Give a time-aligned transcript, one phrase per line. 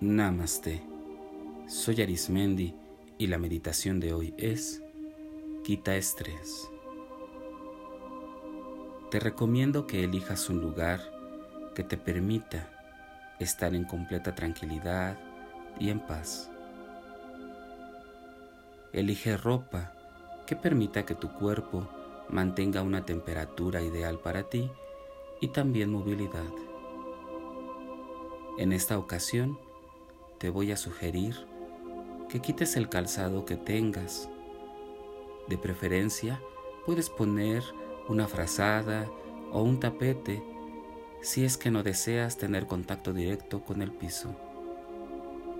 [0.00, 0.80] Namaste.
[1.66, 2.72] Soy Arismendi
[3.18, 4.80] y la meditación de hoy es
[5.64, 6.70] Quita estrés.
[9.10, 11.00] Te recomiendo que elijas un lugar
[11.74, 12.70] que te permita
[13.40, 15.18] estar en completa tranquilidad
[15.80, 16.48] y en paz.
[18.92, 19.94] Elige ropa
[20.46, 21.88] que permita que tu cuerpo
[22.28, 24.70] mantenga una temperatura ideal para ti
[25.40, 26.52] y también movilidad.
[28.58, 29.58] En esta ocasión,
[30.38, 31.34] te voy a sugerir
[32.28, 34.28] que quites el calzado que tengas.
[35.48, 36.40] De preferencia,
[36.86, 37.64] puedes poner
[38.08, 39.10] una frazada
[39.52, 40.42] o un tapete
[41.20, 44.34] si es que no deseas tener contacto directo con el piso.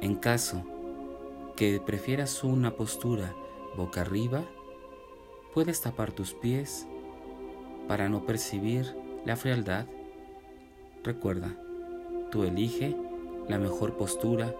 [0.00, 0.62] En caso
[1.56, 3.34] que prefieras una postura
[3.76, 4.44] boca arriba,
[5.54, 6.86] puedes tapar tus pies
[7.88, 9.86] para no percibir la frialdad.
[11.02, 11.56] Recuerda,
[12.30, 12.94] tú elige
[13.48, 14.54] la mejor postura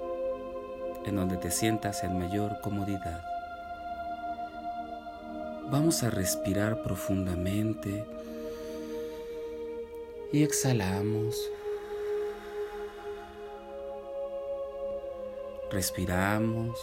[1.09, 3.23] en donde te sientas en mayor comodidad.
[5.71, 8.05] Vamos a respirar profundamente
[10.33, 11.51] y exhalamos.
[15.71, 16.79] Respiramos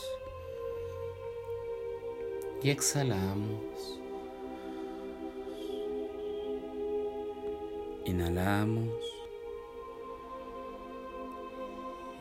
[2.61, 3.99] y exhalamos.
[8.05, 8.93] Inhalamos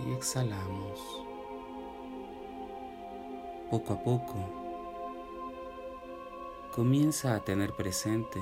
[0.07, 1.24] y exhalamos
[3.75, 4.37] poco a poco,
[6.73, 8.41] comienza a tener presente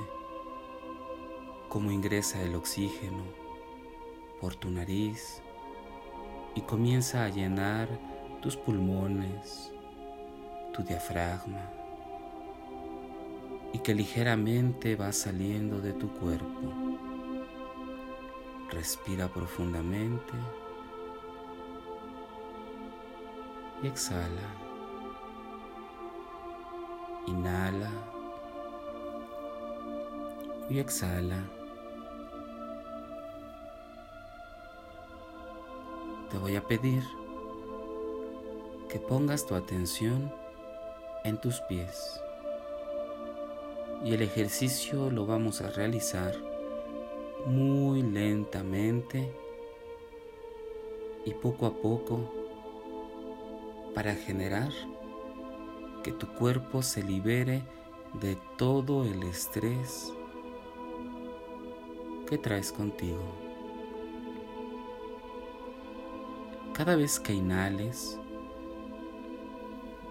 [1.69, 3.23] cómo ingresa el oxígeno
[4.39, 5.41] por tu nariz
[6.53, 7.89] y comienza a llenar
[8.43, 9.73] tus pulmones,
[10.71, 11.67] tu diafragma
[13.73, 16.69] y que ligeramente va saliendo de tu cuerpo.
[18.69, 20.33] Respira profundamente
[23.81, 24.62] y exhala.
[27.27, 27.89] Inhala
[30.69, 31.43] y exhala.
[36.29, 37.03] Te voy a pedir
[38.89, 40.33] que pongas tu atención
[41.23, 42.21] en tus pies.
[44.03, 46.35] Y el ejercicio lo vamos a realizar
[47.45, 49.33] muy lentamente
[51.25, 52.33] y poco a poco
[53.93, 54.71] para generar
[56.03, 57.63] que tu cuerpo se libere
[58.21, 60.13] de todo el estrés
[62.27, 63.23] que traes contigo.
[66.73, 68.19] Cada vez que inhales,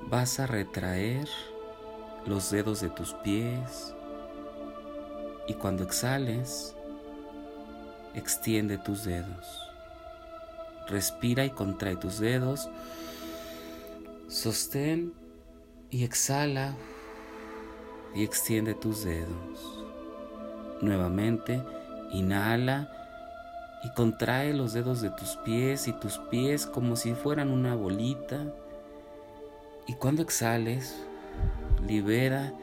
[0.08, 1.28] vas a retraer
[2.26, 3.94] los dedos de tus pies
[5.46, 6.76] y cuando exhales,
[8.14, 9.68] extiende tus dedos.
[10.88, 12.68] Respira y contrae tus dedos.
[14.28, 15.12] Sostén
[15.92, 16.74] y exhala
[18.14, 19.84] y extiende tus dedos.
[20.80, 21.62] Nuevamente,
[22.10, 22.90] inhala
[23.84, 28.46] y contrae los dedos de tus pies y tus pies como si fueran una bolita.
[29.86, 30.96] Y cuando exhales,
[31.86, 32.54] libera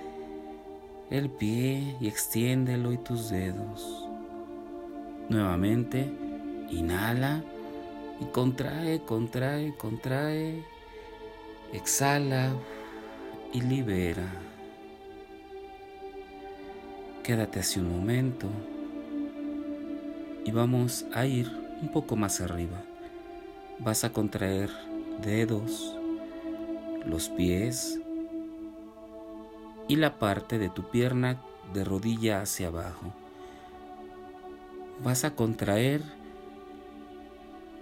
[1.12, 4.07] el pie y extiéndelo y tus dedos.
[5.29, 6.12] Nuevamente,
[6.72, 7.44] inhala
[8.19, 10.66] y contrae, contrae, contrae.
[11.72, 12.51] Exhala
[13.53, 14.27] y libera.
[17.23, 18.47] Quédate así un momento
[20.45, 21.51] y vamos a ir
[21.81, 22.81] un poco más arriba.
[23.79, 24.69] Vas a contraer
[25.21, 25.95] dedos,
[27.05, 27.99] los pies
[29.88, 31.41] y la parte de tu pierna
[31.73, 33.13] de rodilla hacia abajo.
[35.03, 36.03] Vas a contraer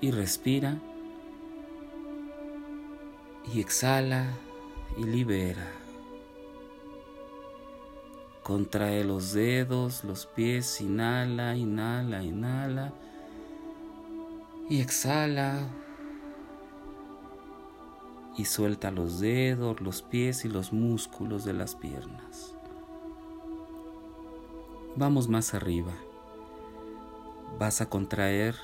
[0.02, 0.78] y respira
[3.54, 4.28] y exhala
[4.98, 5.66] y libera.
[8.44, 12.94] Contrae los dedos, los pies, inhala, inhala, inhala.
[14.70, 15.60] Y exhala.
[18.38, 22.56] Y suelta los dedos, los pies y los músculos de las piernas.
[24.96, 25.94] Vamos más arriba.
[27.60, 28.56] Vas a contraer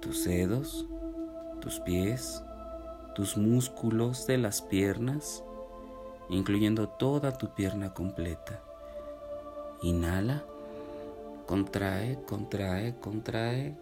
[0.00, 0.86] tus dedos,
[1.60, 2.43] tus pies,
[3.14, 5.42] tus músculos de las piernas,
[6.28, 8.60] incluyendo toda tu pierna completa.
[9.82, 10.44] Inhala,
[11.46, 13.76] contrae, contrae, contrae,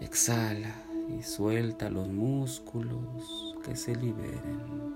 [0.00, 0.74] exhala
[1.18, 4.94] y suelta los músculos que se liberen.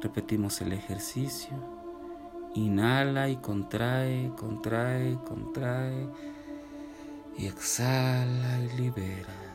[0.00, 1.56] Repetimos el ejercicio.
[2.54, 6.08] Inhala y contrae, contrae, contrae
[7.36, 9.45] y exhala y libera.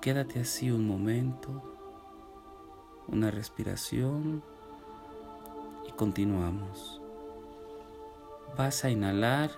[0.00, 1.62] Quédate así un momento,
[3.06, 4.42] una respiración
[5.86, 7.02] y continuamos.
[8.56, 9.50] Vas a inhalar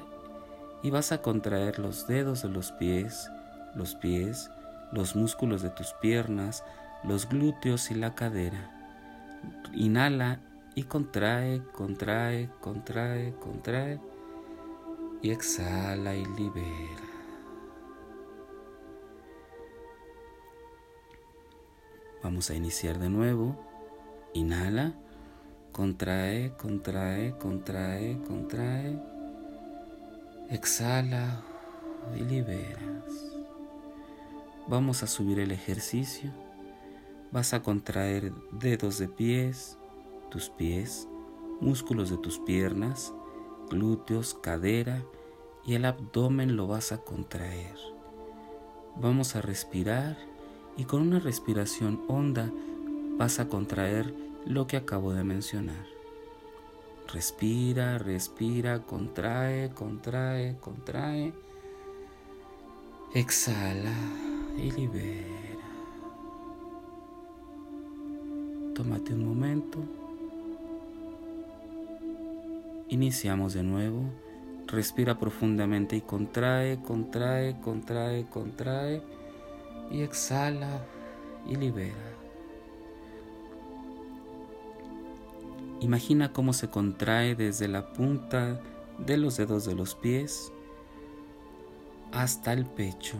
[0.83, 3.31] y vas a contraer los dedos de los pies,
[3.77, 4.50] los pies,
[4.91, 6.65] los músculos de tus piernas,
[7.05, 8.69] los glúteos y la cadera.
[9.73, 10.41] Inhala
[10.75, 14.00] y contrae, contrae, contrae, contrae.
[15.23, 17.12] Y exhala y libera.
[22.23, 23.57] Vamos a iniciar de nuevo.
[24.33, 24.95] Inhala,
[25.73, 28.99] contrae, contrae, contrae, contrae.
[30.49, 31.43] Exhala
[32.17, 33.05] y liberas.
[34.69, 36.31] Vamos a subir el ejercicio.
[37.33, 39.79] Vas a contraer dedos de pies,
[40.31, 41.09] tus pies,
[41.61, 43.13] músculos de tus piernas,
[43.71, 45.03] glúteos, cadera
[45.65, 47.75] y el abdomen lo vas a contraer.
[48.97, 50.31] Vamos a respirar
[50.77, 52.51] y con una respiración honda
[53.19, 54.15] vas a contraer
[54.47, 55.87] lo que acabo de mencionar.
[57.13, 61.33] Respira, respira, contrae, contrae, contrae.
[63.15, 63.93] Exhala
[64.57, 65.43] y libera.
[68.75, 69.79] Tómate un momento.
[72.89, 74.05] Iniciamos de nuevo.
[74.67, 79.03] Respira profundamente y contrae, contrae, contrae, contrae.
[79.93, 80.85] Y exhala
[81.47, 82.17] y libera.
[85.81, 88.61] Imagina cómo se contrae desde la punta
[88.99, 90.53] de los dedos de los pies
[92.12, 93.17] hasta el pecho.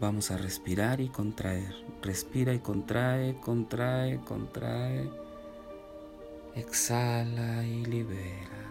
[0.00, 1.74] Vamos a respirar y contraer.
[2.02, 5.10] Respira y contrae, contrae, contrae.
[6.54, 8.70] Exhala y libera.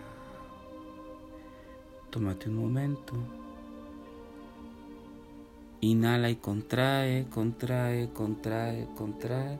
[2.09, 3.13] Tómate un momento.
[5.83, 9.59] Inhala y contrae, contrae, contrae, contrae.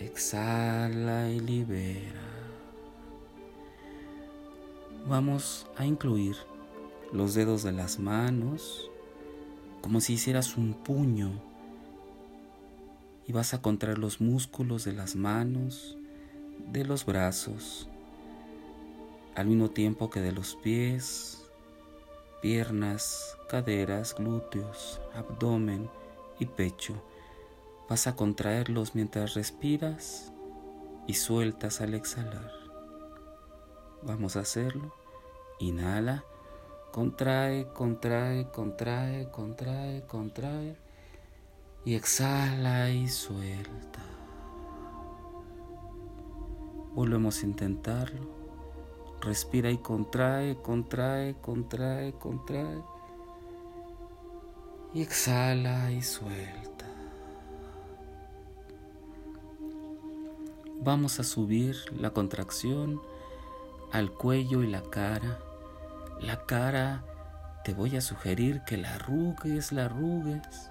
[0.00, 2.20] Exhala y libera.
[5.08, 6.34] Vamos a incluir
[7.12, 8.90] los dedos de las manos
[9.80, 11.40] como si hicieras un puño.
[13.28, 15.98] Y vas a contraer los músculos de las manos,
[16.72, 17.88] de los brazos,
[19.36, 21.39] al mismo tiempo que de los pies,
[22.40, 25.90] piernas, caderas, glúteos, abdomen
[26.38, 27.02] y pecho
[27.90, 30.32] Vas a contraerlos mientras respiras
[31.08, 32.52] y sueltas al exhalar.
[34.02, 34.94] Vamos a hacerlo.
[35.58, 36.22] Inhala,
[36.92, 40.76] contrae, contrae, contrae, contrae, contrae.
[41.84, 44.04] Y exhala y suelta.
[46.94, 48.39] Volvemos a intentarlo.
[49.20, 52.82] Respira y contrae, contrae, contrae, contrae.
[54.94, 56.86] Y exhala y suelta.
[60.82, 63.00] Vamos a subir la contracción
[63.92, 65.38] al cuello y la cara.
[66.18, 67.04] La cara
[67.62, 70.70] te voy a sugerir que la arrugues, la arrugues.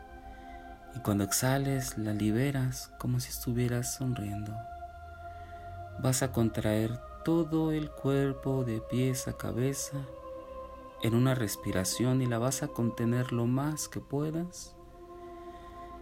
[0.96, 4.52] Y cuando exhales la liberas como si estuvieras sonriendo.
[6.02, 10.00] Vas a contraer todo el cuerpo de pies a cabeza
[11.04, 14.76] en una respiración y la vas a contener lo más que puedas.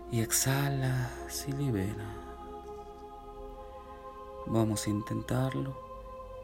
[0.10, 2.16] Y exhalas y liberas.
[4.46, 5.78] Vamos a intentarlo.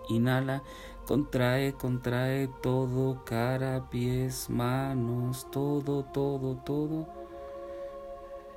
[0.09, 0.63] Inhala,
[1.07, 7.07] contrae, contrae todo, cara, pies, manos, todo, todo, todo.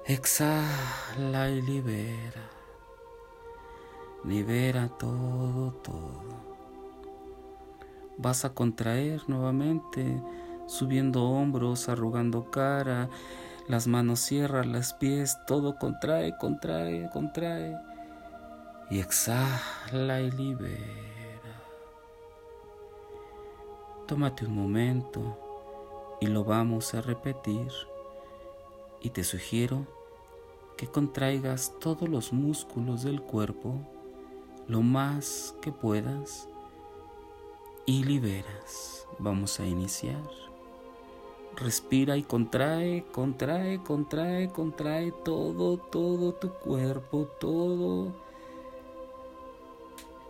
[0.06, 2.55] Exhala y libera.
[4.26, 6.24] Libera todo, todo.
[8.18, 10.20] Vas a contraer nuevamente,
[10.66, 13.08] subiendo hombros, arrugando cara,
[13.68, 17.76] las manos cierran, las pies, todo contrae, contrae, contrae
[18.90, 20.82] y exhala y libera.
[24.08, 27.68] Tómate un momento y lo vamos a repetir
[29.00, 29.86] y te sugiero
[30.76, 33.80] que contraigas todos los músculos del cuerpo
[34.68, 36.48] lo más que puedas
[37.84, 39.06] y liberas.
[39.18, 40.22] Vamos a iniciar.
[41.56, 48.26] Respira y contrae, contrae, contrae, contrae todo, todo tu cuerpo, todo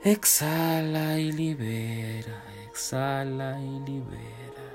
[0.06, 4.66] Exhala y libera, exhala y libera.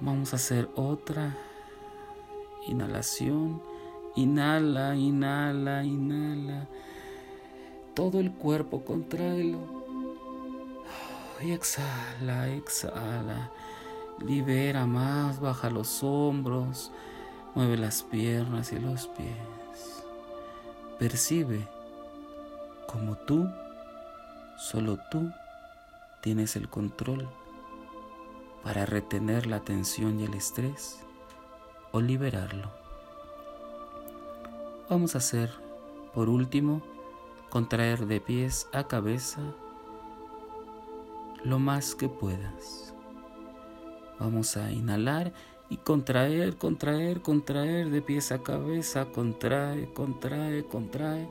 [0.00, 1.36] Vamos a hacer otra
[2.68, 3.60] inhalación.
[4.14, 6.68] Inhala, inhala, inhala.
[7.94, 9.58] Todo el cuerpo contráelo.
[11.42, 13.50] Y exhala, exhala.
[14.20, 16.92] Libera más, baja los hombros,
[17.54, 20.04] mueve las piernas y los pies.
[20.98, 21.66] Percibe
[22.86, 23.48] como tú,
[24.56, 25.30] solo tú,
[26.20, 27.28] tienes el control
[28.62, 31.00] para retener la tensión y el estrés
[31.90, 32.70] o liberarlo.
[34.88, 35.50] Vamos a hacer,
[36.14, 36.82] por último,
[37.52, 39.42] contraer de pies a cabeza
[41.44, 42.94] lo más que puedas.
[44.18, 45.34] Vamos a inhalar
[45.68, 51.28] y contraer, contraer, contraer de pies a cabeza, contrae, contrae, contrae.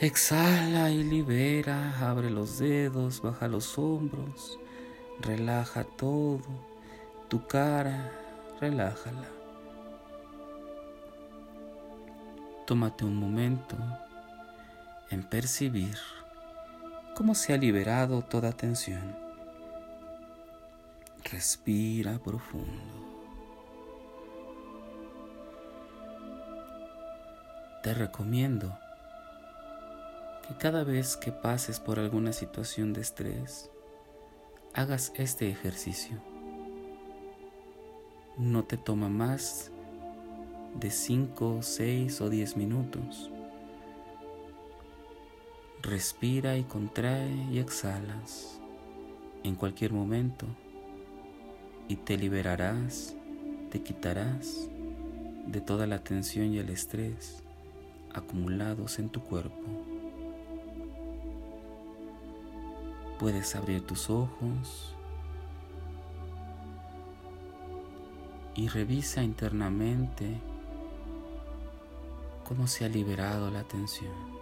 [0.00, 4.58] Exhala y libera, abre los dedos, baja los hombros,
[5.20, 6.40] relaja todo,
[7.28, 8.10] tu cara,
[8.60, 9.28] relájala.
[12.66, 13.76] Tómate un momento
[15.12, 15.98] en percibir
[17.14, 19.14] cómo se ha liberado toda tensión.
[21.30, 22.80] Respira profundo.
[27.82, 28.78] Te recomiendo
[30.48, 33.70] que cada vez que pases por alguna situación de estrés,
[34.72, 36.22] hagas este ejercicio.
[38.38, 39.70] No te toma más
[40.74, 43.31] de 5, 6 o 10 minutos.
[45.82, 48.60] Respira y contrae y exhalas
[49.42, 50.46] en cualquier momento
[51.88, 53.16] y te liberarás,
[53.68, 54.68] te quitarás
[55.44, 57.42] de toda la tensión y el estrés
[58.14, 59.66] acumulados en tu cuerpo.
[63.18, 64.94] Puedes abrir tus ojos
[68.54, 70.40] y revisa internamente
[72.44, 74.41] cómo se ha liberado la tensión.